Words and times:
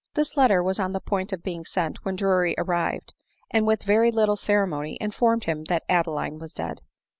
This 0.15 0.35
letter 0.35 0.63
was 0.63 0.79
on 0.79 0.93
the 0.93 0.99
point 0.99 1.31
of 1.31 1.43
being 1.43 1.63
sent 1.63 2.03
when 2.03 2.15
Drury 2.15 2.55
arrived, 2.57 3.13
and 3.51 3.67
with 3.67 3.83
very 3.83 4.09
little 4.09 4.35
ceremony, 4.35 4.95
in 4.99 5.11
^ 5.11 5.13
formed 5.13 5.43
him 5.43 5.65
that 5.65 5.85
Adeline 5.87 6.39
was 6.39 6.55
dead. 6.55 6.81